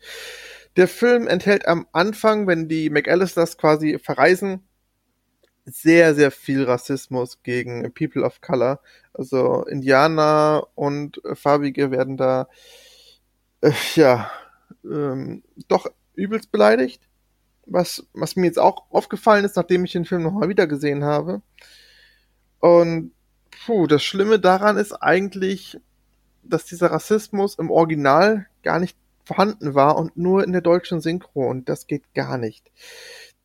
Der 0.77 0.89
Film 0.89 1.27
enthält 1.27 1.67
am 1.67 1.87
Anfang, 1.93 2.47
wenn 2.47 2.69
die 2.69 2.91
McAllisters 2.91 3.59
quasi 3.59 3.99
verreisen, 3.99 4.63
sehr, 5.65 6.15
sehr 6.15 6.31
viel 6.31 6.65
Rassismus 6.65 7.43
gegen 7.43 7.93
People 7.93 8.25
of 8.25 8.41
Color. 8.41 8.81
Also 9.13 9.65
Indianer 9.65 10.67
und 10.75 11.21
Farbige 11.35 11.91
werden 11.91 12.17
da, 12.17 12.49
äh, 13.61 13.73
ja, 13.95 14.31
ähm, 14.85 15.43
doch 15.69 15.87
übelst 16.15 16.53
beleidigt. 16.53 17.03
Was, 17.67 18.07
was 18.13 18.37
mir 18.37 18.47
jetzt 18.47 18.59
auch 18.59 18.91
aufgefallen 18.91 19.45
ist, 19.45 19.57
nachdem 19.57 19.85
ich 19.85 19.93
den 19.93 20.05
Film 20.05 20.23
nochmal 20.23 20.49
wieder 20.49 20.67
gesehen 20.67 21.05
habe. 21.05 21.43
Und 22.59 23.13
puh, 23.65 23.87
das 23.87 24.03
Schlimme 24.03 24.39
daran 24.39 24.77
ist 24.77 24.93
eigentlich, 24.93 25.79
dass 26.43 26.65
dieser 26.65 26.91
Rassismus 26.91 27.57
im 27.57 27.71
Original 27.71 28.47
gar 28.63 28.81
nicht 28.81 28.97
vorhanden 29.25 29.75
war 29.75 29.97
und 29.97 30.17
nur 30.17 30.43
in 30.43 30.53
der 30.53 30.63
deutschen 30.63 31.01
Synchro 31.01 31.49
und 31.49 31.69
das 31.69 31.87
geht 31.87 32.15
gar 32.15 32.39
nicht. 32.39 32.71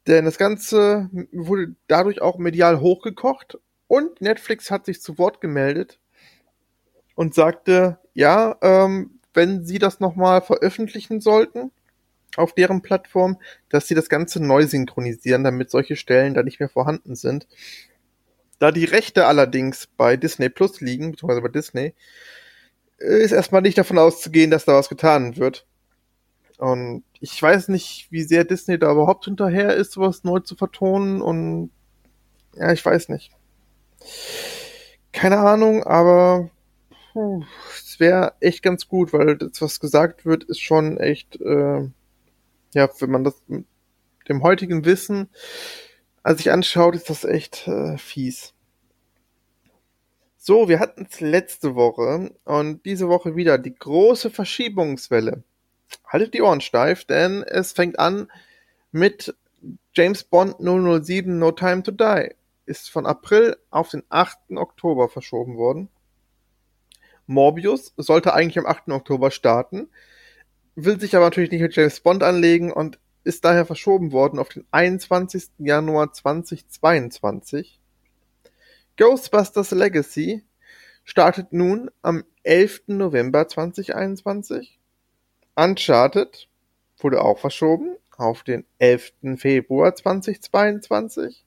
Denn 0.07 0.25
das 0.25 0.37
Ganze 0.37 1.09
wurde 1.31 1.75
dadurch 1.87 2.21
auch 2.21 2.37
medial 2.37 2.79
hochgekocht 2.79 3.59
und 3.87 4.21
Netflix 4.21 4.71
hat 4.71 4.85
sich 4.85 5.01
zu 5.01 5.17
Wort 5.17 5.41
gemeldet 5.41 5.99
und 7.15 7.33
sagte, 7.33 7.99
ja, 8.13 8.57
ähm, 8.61 9.19
wenn 9.33 9.65
sie 9.65 9.79
das 9.79 9.99
nochmal 9.99 10.41
veröffentlichen 10.41 11.21
sollten 11.21 11.71
auf 12.37 12.53
deren 12.53 12.81
Plattform, 12.81 13.37
dass 13.69 13.87
sie 13.87 13.95
das 13.95 14.09
Ganze 14.09 14.43
neu 14.43 14.65
synchronisieren, 14.65 15.43
damit 15.43 15.69
solche 15.69 15.95
Stellen 15.95 16.33
da 16.33 16.43
nicht 16.43 16.59
mehr 16.59 16.69
vorhanden 16.69 17.15
sind. 17.15 17.47
Da 18.59 18.71
die 18.71 18.85
Rechte 18.85 19.25
allerdings 19.25 19.87
bei 19.97 20.17
Disney 20.17 20.49
Plus 20.49 20.81
liegen, 20.81 21.11
beziehungsweise 21.11 21.41
bei 21.41 21.49
Disney, 21.49 21.93
ist 22.97 23.31
erstmal 23.31 23.61
nicht 23.61 23.77
davon 23.77 23.97
auszugehen, 23.97 24.51
dass 24.51 24.65
da 24.65 24.73
was 24.73 24.89
getan 24.89 25.37
wird. 25.37 25.65
Und 26.57 27.03
ich 27.19 27.41
weiß 27.41 27.67
nicht, 27.67 28.07
wie 28.11 28.23
sehr 28.23 28.45
Disney 28.45 28.79
da 28.79 28.91
überhaupt 28.91 29.25
hinterher 29.25 29.75
ist, 29.75 29.91
sowas 29.91 30.23
neu 30.23 30.39
zu 30.39 30.55
vertonen. 30.55 31.21
Und 31.21 31.71
ja, 32.55 32.71
ich 32.71 32.85
weiß 32.85 33.09
nicht. 33.09 33.31
Keine 35.11 35.39
Ahnung, 35.39 35.83
aber 35.83 36.49
puh, 37.11 37.43
es 37.73 37.99
wäre 37.99 38.33
echt 38.39 38.63
ganz 38.63 38.87
gut, 38.87 39.13
weil 39.13 39.37
das, 39.37 39.61
was 39.61 39.79
gesagt 39.79 40.25
wird, 40.25 40.43
ist 40.45 40.61
schon 40.61 40.97
echt, 40.97 41.39
äh, 41.41 41.89
ja, 42.73 42.89
wenn 42.99 43.11
man 43.11 43.23
das 43.23 43.35
mit 43.47 43.65
dem 44.27 44.43
heutigen 44.43 44.85
Wissen 44.85 45.29
als 46.25 46.39
sich 46.39 46.51
anschaut, 46.51 46.95
ist 46.95 47.11
das 47.11 47.23
echt 47.23 47.67
äh, 47.67 47.99
fies. 47.99 48.55
So, 50.37 50.67
wir 50.67 50.79
hatten 50.79 51.07
es 51.07 51.19
letzte 51.19 51.75
Woche 51.75 52.33
und 52.45 52.83
diese 52.83 53.07
Woche 53.09 53.35
wieder 53.35 53.59
die 53.59 53.75
große 53.75 54.31
Verschiebungswelle. 54.31 55.43
Haltet 56.07 56.33
die 56.33 56.41
Ohren 56.41 56.61
steif, 56.61 57.05
denn 57.05 57.43
es 57.43 57.73
fängt 57.73 57.99
an 57.99 58.31
mit 58.91 59.35
James 59.93 60.23
Bond 60.23 60.55
007 60.57 61.37
No 61.37 61.51
Time 61.51 61.83
to 61.83 61.91
Die. 61.91 62.33
Ist 62.65 62.89
von 62.89 63.05
April 63.05 63.57
auf 63.69 63.89
den 63.89 64.01
8. 64.09 64.55
Oktober 64.55 65.09
verschoben 65.09 65.57
worden. 65.57 65.89
Morbius 67.27 67.93
sollte 67.97 68.33
eigentlich 68.33 68.57
am 68.57 68.65
8. 68.65 68.89
Oktober 68.89 69.29
starten, 69.29 69.89
will 70.73 70.99
sich 70.99 71.15
aber 71.15 71.25
natürlich 71.25 71.51
nicht 71.51 71.61
mit 71.61 71.75
James 71.75 71.99
Bond 71.99 72.23
anlegen 72.23 72.73
und 72.73 72.97
ist 73.25 73.43
daher 73.43 73.65
verschoben 73.65 74.11
worden 74.11 74.39
auf 74.39 74.49
den 74.49 74.65
21. 74.71 75.49
Januar 75.57 76.13
2022. 76.13 77.79
Ghostbusters 78.97 79.71
Legacy 79.71 80.43
startet 81.03 81.51
nun 81.51 81.89
am 82.01 82.23
11. 82.43 82.83
November 82.87 83.47
2021. 83.47 84.79
Uncharted 85.55 86.47
wurde 86.99 87.21
auch 87.21 87.39
verschoben 87.39 87.95
auf 88.15 88.43
den 88.43 88.65
11. 88.77 89.13
Februar 89.37 89.95
2022. 89.95 91.43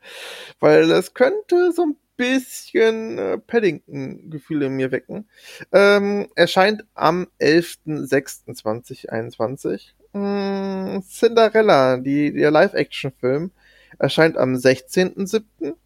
weil 0.58 0.88
das 0.88 1.14
könnte 1.14 1.70
so 1.70 1.84
ein 1.84 1.94
bisschen 2.16 3.16
äh, 3.16 3.38
Paddington-Gefühle 3.38 4.66
in 4.66 4.74
mir 4.74 4.90
wecken. 4.90 5.28
Ähm, 5.70 6.26
erscheint 6.34 6.82
am 6.94 7.28
11.06.2021. 7.40 9.92
Hm, 10.12 11.00
Cinderella, 11.08 11.98
die, 11.98 12.32
der 12.32 12.50
Live-Action-Film, 12.50 13.52
erscheint 14.00 14.36
am 14.36 14.54
16.07. 14.54 15.76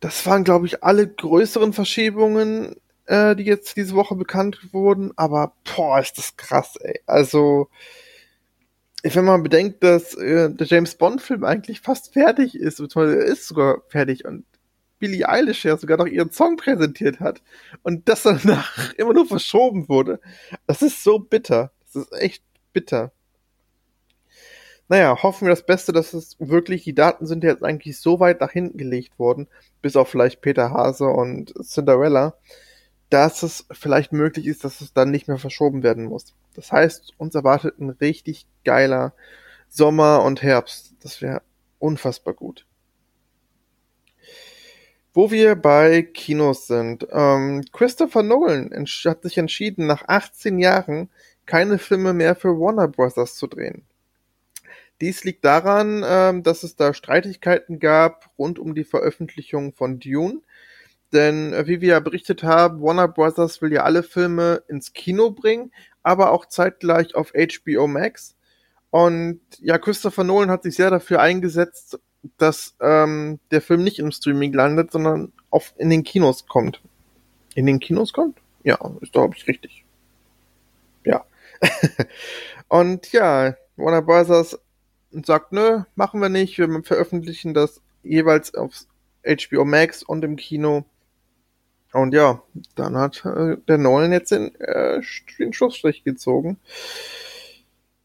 das 0.00 0.24
waren, 0.26 0.44
glaube 0.44 0.66
ich, 0.66 0.82
alle 0.82 1.06
größeren 1.06 1.72
Verschiebungen, 1.72 2.76
äh, 3.06 3.36
die 3.36 3.44
jetzt 3.44 3.76
diese 3.76 3.94
Woche 3.94 4.14
bekannt 4.16 4.72
wurden. 4.72 5.12
Aber 5.16 5.54
boah, 5.64 6.00
ist 6.00 6.18
das 6.18 6.36
krass, 6.36 6.76
ey. 6.80 7.00
Also, 7.06 7.68
wenn 9.02 9.24
man 9.24 9.42
bedenkt, 9.42 9.82
dass 9.84 10.14
äh, 10.14 10.50
der 10.50 10.66
James 10.66 10.94
Bond-Film 10.96 11.44
eigentlich 11.44 11.80
fast 11.80 12.12
fertig 12.12 12.54
ist, 12.54 12.78
beziehungsweise 12.78 13.16
ist 13.16 13.46
sogar 13.46 13.82
fertig 13.88 14.24
und 14.24 14.44
Billie 14.98 15.26
Eilish 15.26 15.64
ja 15.64 15.78
sogar 15.78 15.96
noch 15.96 16.06
ihren 16.06 16.30
Song 16.30 16.56
präsentiert 16.56 17.20
hat 17.20 17.42
und 17.82 18.08
das 18.08 18.22
danach 18.24 18.92
immer 18.94 19.14
nur 19.14 19.26
verschoben 19.26 19.88
wurde. 19.88 20.20
Das 20.66 20.82
ist 20.82 21.02
so 21.02 21.18
bitter. 21.18 21.72
Das 21.92 22.04
ist 22.04 22.12
echt 22.12 22.42
bitter 22.72 23.12
naja, 24.90 25.22
hoffen 25.22 25.46
wir 25.46 25.50
das 25.50 25.64
Beste, 25.64 25.92
dass 25.92 26.14
es 26.14 26.34
wirklich, 26.40 26.82
die 26.82 26.96
Daten 26.96 27.24
sind 27.24 27.44
jetzt 27.44 27.62
eigentlich 27.62 28.00
so 28.00 28.18
weit 28.18 28.40
nach 28.40 28.50
hinten 28.50 28.76
gelegt 28.76 29.20
worden, 29.20 29.46
bis 29.82 29.94
auf 29.94 30.08
vielleicht 30.08 30.40
Peter 30.40 30.72
Hase 30.72 31.06
und 31.06 31.54
Cinderella, 31.62 32.34
dass 33.08 33.44
es 33.44 33.66
vielleicht 33.70 34.12
möglich 34.12 34.48
ist, 34.48 34.64
dass 34.64 34.80
es 34.80 34.92
dann 34.92 35.12
nicht 35.12 35.28
mehr 35.28 35.38
verschoben 35.38 35.84
werden 35.84 36.06
muss. 36.06 36.34
Das 36.56 36.72
heißt, 36.72 37.14
uns 37.18 37.36
erwartet 37.36 37.78
ein 37.78 37.90
richtig 37.90 38.48
geiler 38.64 39.14
Sommer 39.68 40.24
und 40.24 40.42
Herbst. 40.42 40.94
Das 41.04 41.22
wäre 41.22 41.42
unfassbar 41.78 42.34
gut. 42.34 42.66
Wo 45.14 45.30
wir 45.30 45.54
bei 45.54 46.02
Kinos 46.02 46.66
sind. 46.66 47.06
Ähm, 47.12 47.62
Christopher 47.72 48.24
Nolan 48.24 48.72
hat 49.04 49.22
sich 49.22 49.38
entschieden, 49.38 49.86
nach 49.86 50.08
18 50.08 50.58
Jahren 50.58 51.10
keine 51.46 51.78
Filme 51.78 52.12
mehr 52.12 52.34
für 52.34 52.58
Warner 52.58 52.88
Bros. 52.88 53.36
zu 53.36 53.46
drehen. 53.46 53.86
Dies 55.00 55.24
liegt 55.24 55.44
daran, 55.44 56.04
ähm, 56.06 56.42
dass 56.42 56.62
es 56.62 56.76
da 56.76 56.92
Streitigkeiten 56.92 57.78
gab 57.78 58.30
rund 58.38 58.58
um 58.58 58.74
die 58.74 58.84
Veröffentlichung 58.84 59.72
von 59.72 59.98
Dune. 59.98 60.40
Denn 61.12 61.52
äh, 61.52 61.66
wie 61.66 61.80
wir 61.80 61.88
ja 61.88 62.00
berichtet 62.00 62.42
haben, 62.42 62.82
Warner 62.82 63.08
Bros. 63.08 63.62
will 63.62 63.72
ja 63.72 63.82
alle 63.82 64.02
Filme 64.02 64.62
ins 64.68 64.92
Kino 64.92 65.30
bringen, 65.30 65.72
aber 66.02 66.32
auch 66.32 66.46
zeitgleich 66.46 67.14
auf 67.14 67.32
HBO 67.32 67.86
Max. 67.86 68.36
Und 68.90 69.40
ja, 69.60 69.78
Christopher 69.78 70.24
Nolan 70.24 70.50
hat 70.50 70.64
sich 70.64 70.76
sehr 70.76 70.90
dafür 70.90 71.20
eingesetzt, 71.20 71.98
dass 72.36 72.74
ähm, 72.80 73.38
der 73.50 73.62
Film 73.62 73.82
nicht 73.82 73.98
im 73.98 74.12
Streaming 74.12 74.52
landet, 74.52 74.92
sondern 74.92 75.32
auf, 75.48 75.72
in 75.78 75.90
den 75.90 76.04
Kinos 76.04 76.46
kommt. 76.46 76.80
In 77.54 77.66
den 77.66 77.80
Kinos 77.80 78.12
kommt? 78.12 78.38
Ja, 78.62 78.78
ist 79.00 79.12
glaube 79.12 79.34
ich 79.36 79.46
richtig. 79.46 79.84
Ja. 81.04 81.24
und 82.68 83.10
ja, 83.12 83.54
Warner 83.76 84.02
Bros. 84.02 84.58
Sagt, 85.12 85.52
nö, 85.52 85.82
machen 85.94 86.20
wir 86.20 86.28
nicht. 86.28 86.58
Wir 86.58 86.82
veröffentlichen 86.82 87.54
das 87.54 87.82
jeweils 88.02 88.54
auf 88.54 88.86
HBO 89.24 89.64
Max 89.64 90.02
und 90.02 90.24
im 90.24 90.36
Kino. 90.36 90.84
Und 91.92 92.14
ja, 92.14 92.42
dann 92.76 92.96
hat 92.96 93.24
äh, 93.24 93.56
der 93.68 93.78
Nolan 93.78 94.12
jetzt 94.12 94.30
den, 94.30 94.54
äh, 94.60 95.00
den 95.38 95.52
Schlussstrich 95.52 96.04
gezogen. 96.04 96.58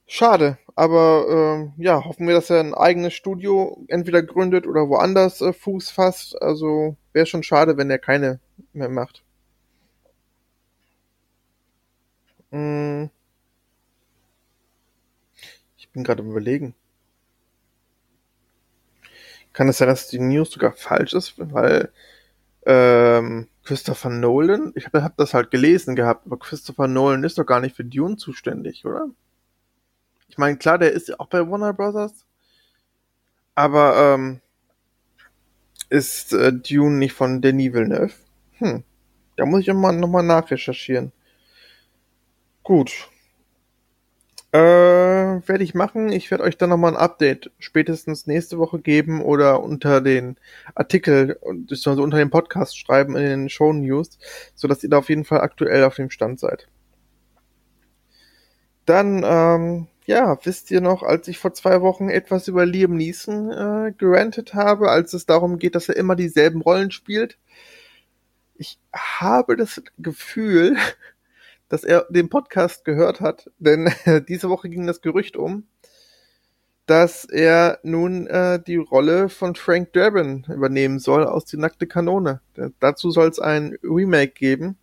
Schade, 0.07 0.57
aber 0.75 1.71
äh, 1.77 1.83
ja, 1.83 2.03
hoffen 2.05 2.27
wir, 2.27 2.35
dass 2.35 2.49
er 2.49 2.59
ein 2.59 2.73
eigenes 2.73 3.13
Studio 3.13 3.83
entweder 3.87 4.23
gründet 4.23 4.67
oder 4.67 4.87
woanders 4.89 5.41
äh, 5.41 5.53
Fuß 5.53 5.91
fasst. 5.91 6.41
Also 6.41 6.95
wäre 7.13 7.25
schon 7.25 7.43
schade, 7.43 7.77
wenn 7.77 7.89
er 7.89 7.99
keine 7.99 8.39
mehr 8.73 8.89
macht. 8.89 9.23
Hm. 12.51 13.09
Ich 15.77 15.89
bin 15.91 16.03
gerade 16.03 16.23
überlegen. 16.23 16.75
Kann 19.55 19.69
es 19.69 19.77
sein, 19.77 19.87
dass 19.87 20.09
die 20.09 20.19
News 20.19 20.51
sogar 20.51 20.73
falsch 20.73 21.13
ist, 21.13 21.35
weil 21.37 21.89
ähm, 22.65 23.47
Christopher 23.63 24.09
Nolan, 24.09 24.73
ich 24.75 24.85
habe 24.85 25.01
hab 25.01 25.15
das 25.15 25.33
halt 25.33 25.49
gelesen 25.49 25.95
gehabt, 25.95 26.25
aber 26.25 26.37
Christopher 26.37 26.89
Nolan 26.89 27.23
ist 27.23 27.37
doch 27.37 27.45
gar 27.45 27.61
nicht 27.61 27.73
für 27.73 27.85
Dune 27.85 28.17
zuständig, 28.17 28.85
oder? 28.85 29.07
Ich 30.27 30.37
meine, 30.37 30.57
klar, 30.57 30.77
der 30.77 30.91
ist 30.91 31.07
ja 31.07 31.15
auch 31.19 31.27
bei 31.27 31.49
Warner 31.49 31.71
Brothers, 31.71 32.25
aber 33.55 33.95
ähm, 33.95 34.41
ist 35.89 36.33
äh, 36.33 36.51
Dune 36.51 36.97
nicht 36.97 37.13
von 37.13 37.41
Denis 37.41 37.71
Villeneuve? 37.71 38.13
Hm, 38.57 38.83
da 39.37 39.45
muss 39.45 39.61
ich 39.61 39.67
nochmal 39.67 39.95
noch 39.95 40.09
mal 40.09 40.21
nachrecherchieren. 40.21 41.13
Gut, 42.61 42.91
äh, 44.51 45.14
werde 45.47 45.63
ich 45.63 45.73
machen. 45.73 46.11
Ich 46.11 46.31
werde 46.31 46.43
euch 46.43 46.57
dann 46.57 46.69
nochmal 46.69 46.93
ein 46.93 46.99
Update 47.01 47.51
spätestens 47.59 48.27
nächste 48.27 48.57
Woche 48.57 48.79
geben 48.79 49.21
oder 49.21 49.61
unter 49.63 50.01
den 50.01 50.37
Artikel 50.73 51.39
also 51.43 52.01
unter 52.01 52.17
dem 52.17 52.29
Podcast 52.29 52.77
schreiben 52.77 53.15
in 53.15 53.23
den 53.23 53.49
Show 53.49 53.73
News, 53.73 54.17
sodass 54.53 54.83
ihr 54.83 54.89
da 54.89 54.99
auf 54.99 55.09
jeden 55.09 55.25
Fall 55.25 55.41
aktuell 55.41 55.83
auf 55.83 55.95
dem 55.95 56.09
Stand 56.09 56.39
seid. 56.39 56.67
Dann, 58.85 59.23
ähm, 59.25 59.87
ja, 60.05 60.37
wisst 60.43 60.69
ihr 60.71 60.81
noch, 60.81 61.01
als 61.01 61.27
ich 61.27 61.39
vor 61.39 61.53
zwei 61.53 61.81
Wochen 61.81 62.09
etwas 62.09 62.47
über 62.47 62.65
Liam 62.65 62.95
Neeson 62.95 63.51
äh, 63.51 63.93
gerantet 63.97 64.53
habe, 64.53 64.89
als 64.91 65.13
es 65.13 65.25
darum 65.25 65.57
geht, 65.57 65.75
dass 65.75 65.89
er 65.89 65.97
immer 65.97 66.15
dieselben 66.15 66.61
Rollen 66.61 66.91
spielt? 66.91 67.37
Ich 68.55 68.79
habe 68.93 69.57
das 69.57 69.81
Gefühl, 69.97 70.77
dass 71.69 71.83
er 71.83 72.05
den 72.09 72.29
Podcast 72.29 72.85
gehört 72.85 73.21
hat, 73.21 73.49
denn 73.57 73.91
diese 74.27 74.49
Woche 74.49 74.69
ging 74.69 74.87
das 74.87 75.01
Gerücht 75.01 75.37
um, 75.37 75.67
dass 76.85 77.25
er 77.25 77.79
nun 77.83 78.27
äh, 78.27 78.61
die 78.61 78.75
Rolle 78.77 79.29
von 79.29 79.55
Frank 79.55 79.93
Drabin 79.93 80.45
übernehmen 80.49 80.99
soll 80.99 81.25
aus 81.25 81.45
Die 81.45 81.57
nackte 81.57 81.87
Kanone. 81.87 82.41
dazu 82.79 83.09
soll 83.09 83.29
es 83.29 83.39
ein 83.39 83.77
Remake 83.83 84.33
geben. 84.33 84.77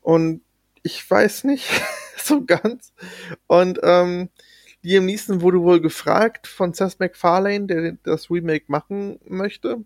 Und 0.00 0.42
ich 0.82 1.08
weiß 1.08 1.44
nicht 1.44 1.68
so 2.16 2.44
ganz. 2.44 2.92
Und 3.46 3.80
ähm, 3.82 4.30
Liam 4.82 5.06
Neeson 5.06 5.42
wurde 5.42 5.60
wohl 5.60 5.80
gefragt 5.80 6.46
von 6.46 6.74
Seth 6.74 6.98
MacFarlane, 6.98 7.66
der 7.66 7.92
das 8.02 8.30
Remake 8.30 8.64
machen 8.68 9.20
möchte. 9.28 9.84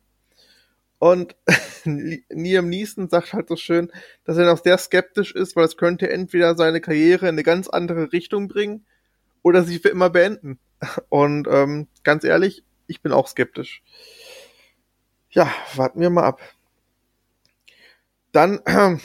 Und 0.99 1.37
Liam 1.85 2.69
Neeson 2.69 3.09
sagt 3.09 3.33
halt 3.33 3.49
so 3.49 3.57
schön, 3.57 3.93
dass 4.25 4.37
er 4.37 4.47
noch 4.47 4.63
sehr 4.63 4.79
skeptisch 4.79 5.33
ist, 5.35 5.57
weil 5.57 5.65
es 5.65 5.77
könnte 5.77 6.11
entweder 6.11 6.57
seine 6.57 6.81
Karriere 6.81 7.27
in 7.27 7.35
eine 7.35 7.43
ganz 7.43 7.69
andere 7.69 8.13
Richtung 8.13 8.49
bringen 8.49 8.87
oder 9.43 9.63
sie 9.63 9.79
für 9.79 9.91
immer 9.91 10.11
beenden. 10.11 10.59
Und 11.09 11.47
ähm, 11.51 11.89
ganz 12.03 12.25
ehrlich, 12.25 12.65
ich 12.87 13.03
bin 13.03 13.13
auch 13.13 13.29
skeptisch. 13.29 13.83
Ja, 15.31 15.53
warten 15.75 16.01
wir 16.01 16.11
mal 16.11 16.25
ab. 16.25 16.41
Dann, 18.33 18.61
äh, 18.65 18.97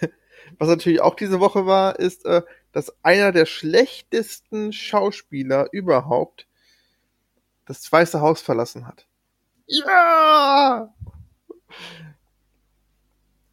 was 0.58 0.68
natürlich 0.68 1.00
auch 1.00 1.14
diese 1.14 1.40
Woche 1.40 1.66
war, 1.66 1.98
ist, 1.98 2.24
äh, 2.24 2.42
dass 2.72 2.94
einer 3.04 3.32
der 3.32 3.46
schlechtesten 3.46 4.72
Schauspieler 4.72 5.68
überhaupt 5.72 6.46
das 7.66 7.90
Weiße 7.90 8.20
Haus 8.20 8.42
verlassen 8.42 8.86
hat. 8.86 9.06
Ja! 9.66 10.92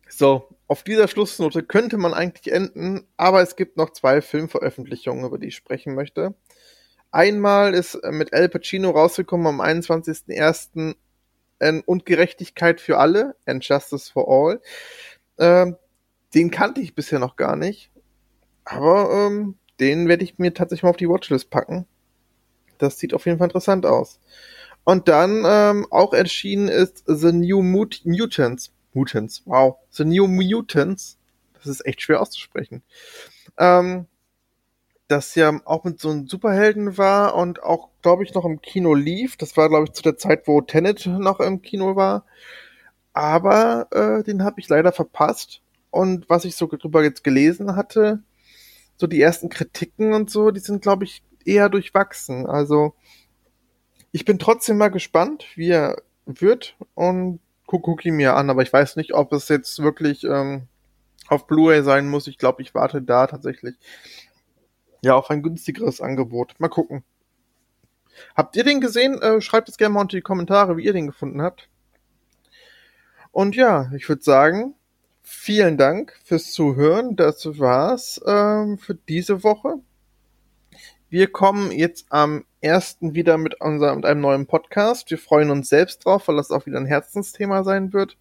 So, 0.09 0.49
auf 0.67 0.83
dieser 0.83 1.07
Schlussnote 1.07 1.63
könnte 1.63 1.97
man 1.97 2.13
eigentlich 2.13 2.53
enden, 2.53 3.07
aber 3.17 3.41
es 3.41 3.55
gibt 3.55 3.77
noch 3.77 3.91
zwei 3.91 4.21
Filmveröffentlichungen, 4.21 5.25
über 5.25 5.37
die 5.37 5.47
ich 5.47 5.55
sprechen 5.55 5.95
möchte. 5.95 6.35
Einmal 7.11 7.73
ist 7.73 7.99
mit 8.09 8.33
Al 8.33 8.47
Pacino 8.47 8.91
rausgekommen 8.91 9.47
am 9.47 9.61
21.01. 9.61 10.95
und 11.85 12.05
Gerechtigkeit 12.05 12.79
für 12.79 12.99
alle, 12.99 13.35
and 13.45 13.67
Justice 13.67 14.11
for 14.11 14.27
All. 14.29 14.61
Ähm, 15.37 15.75
den 16.33 16.51
kannte 16.51 16.81
ich 16.81 16.95
bisher 16.95 17.19
noch 17.19 17.35
gar 17.35 17.55
nicht, 17.55 17.91
aber 18.63 19.27
ähm, 19.27 19.57
den 19.79 20.07
werde 20.07 20.23
ich 20.23 20.39
mir 20.39 20.53
tatsächlich 20.53 20.83
mal 20.83 20.91
auf 20.91 20.97
die 20.97 21.09
Watchlist 21.09 21.49
packen. 21.49 21.85
Das 22.77 22.97
sieht 22.97 23.13
auf 23.13 23.25
jeden 23.25 23.37
Fall 23.37 23.47
interessant 23.47 23.85
aus. 23.85 24.19
Und 24.83 25.07
dann 25.07 25.43
ähm, 25.45 25.87
auch 25.91 26.13
erschienen 26.13 26.67
ist 26.67 27.03
The 27.05 27.31
New 27.31 27.61
Mut 27.61 28.01
Mutants. 28.03 28.71
Mutants, 28.93 29.43
wow. 29.45 29.77
The 29.91 30.05
New 30.05 30.27
Mutants. 30.27 31.17
Das 31.53 31.67
ist 31.67 31.85
echt 31.85 32.01
schwer 32.01 32.21
auszusprechen. 32.21 32.81
Ähm, 33.57 34.07
das 35.07 35.35
ja 35.35 35.59
auch 35.65 35.83
mit 35.83 35.99
so 35.99 36.09
einem 36.09 36.27
Superhelden 36.27 36.97
war 36.97 37.35
und 37.35 37.61
auch, 37.63 37.89
glaube 38.01 38.23
ich, 38.23 38.33
noch 38.33 38.45
im 38.45 38.61
Kino 38.61 38.93
lief. 38.93 39.35
Das 39.37 39.57
war, 39.57 39.69
glaube 39.69 39.85
ich, 39.85 39.91
zu 39.91 40.03
der 40.03 40.17
Zeit, 40.17 40.47
wo 40.47 40.61
Tenet 40.61 41.05
noch 41.05 41.39
im 41.39 41.61
Kino 41.61 41.95
war. 41.95 42.25
Aber 43.13 43.87
äh, 43.91 44.23
den 44.23 44.43
habe 44.43 44.59
ich 44.59 44.69
leider 44.69 44.91
verpasst. 44.91 45.61
Und 45.89 46.29
was 46.29 46.45
ich 46.45 46.55
so 46.55 46.67
drüber 46.67 47.03
jetzt 47.03 47.23
gelesen 47.23 47.75
hatte, 47.75 48.23
so 48.95 49.05
die 49.05 49.21
ersten 49.21 49.49
Kritiken 49.49 50.13
und 50.13 50.31
so, 50.31 50.51
die 50.51 50.61
sind, 50.61 50.81
glaube 50.81 51.03
ich, 51.03 51.21
eher 51.43 51.69
durchwachsen. 51.69 52.45
Also 52.45 52.93
ich 54.11 54.25
bin 54.25 54.39
trotzdem 54.39 54.77
mal 54.77 54.89
gespannt, 54.89 55.45
wie 55.55 55.69
er 55.69 56.01
wird 56.25 56.75
und 56.95 57.39
guck, 57.65 57.83
guck 57.83 58.05
ihn 58.05 58.15
mir 58.15 58.35
an, 58.35 58.49
aber 58.49 58.61
ich 58.61 58.73
weiß 58.73 58.95
nicht, 58.97 59.13
ob 59.13 59.31
es 59.33 59.47
jetzt 59.47 59.81
wirklich 59.81 60.23
ähm, 60.23 60.67
auf 61.27 61.47
Blu-ray 61.47 61.83
sein 61.83 62.09
muss. 62.09 62.27
Ich 62.27 62.37
glaube, 62.37 62.61
ich 62.61 62.75
warte 62.75 63.01
da 63.01 63.27
tatsächlich 63.27 63.75
ja 65.01 65.15
auf 65.15 65.29
ein 65.29 65.41
günstigeres 65.41 66.01
Angebot. 66.01 66.55
Mal 66.59 66.67
gucken. 66.67 67.03
Habt 68.35 68.55
ihr 68.55 68.63
den 68.63 68.81
gesehen? 68.81 69.21
Äh, 69.21 69.41
schreibt 69.41 69.69
es 69.69 69.77
gerne 69.77 69.93
mal 69.93 70.01
unter 70.01 70.17
die 70.17 70.21
Kommentare, 70.21 70.77
wie 70.77 70.83
ihr 70.83 70.93
den 70.93 71.07
gefunden 71.07 71.41
habt. 71.41 71.69
Und 73.31 73.55
ja, 73.55 73.89
ich 73.95 74.07
würde 74.09 74.21
sagen, 74.21 74.75
vielen 75.21 75.77
Dank 75.77 76.19
fürs 76.23 76.51
Zuhören. 76.51 77.15
Das 77.15 77.45
war's 77.57 78.21
ähm, 78.25 78.77
für 78.77 78.95
diese 78.95 79.43
Woche. 79.43 79.79
Wir 81.11 81.29
kommen 81.29 81.71
jetzt 81.73 82.05
am 82.09 82.45
ersten 82.61 83.13
wieder 83.13 83.37
mit, 83.37 83.59
unserem, 83.59 83.97
mit 83.97 84.05
einem 84.05 84.21
neuen 84.21 84.47
Podcast. 84.47 85.11
Wir 85.11 85.17
freuen 85.17 85.51
uns 85.51 85.67
selbst 85.67 86.05
drauf, 86.05 86.29
weil 86.29 86.37
das 86.37 86.51
auch 86.51 86.65
wieder 86.65 86.77
ein 86.77 86.85
Herzensthema 86.85 87.65
sein 87.65 87.91
wird. 87.91 88.17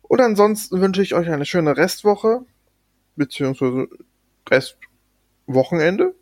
Und 0.00 0.22
ansonsten 0.22 0.80
wünsche 0.80 1.02
ich 1.02 1.12
euch 1.12 1.28
eine 1.28 1.44
schöne 1.44 1.76
Restwoche, 1.76 2.46
beziehungsweise 3.16 3.86
Restwochenende. 4.48 6.14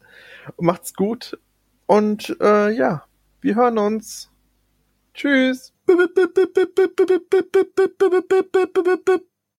Macht's 0.56 0.94
gut 0.94 1.38
und 1.84 2.34
äh, 2.40 2.70
ja, 2.70 3.04
wir 3.42 3.54
hören 3.54 3.76
uns. 3.76 4.30
Tschüss. 5.12 5.74